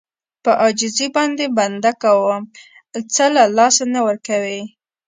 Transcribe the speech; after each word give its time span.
په 0.43 0.51
عاجزي 0.61 1.07
باندې 1.15 1.45
بنده 1.57 1.91
کوم 2.03 2.41
څه 3.13 3.25
له 3.35 3.43
لاسه 3.57 3.83
نه 3.93 3.99
ورکوي. 4.07 4.61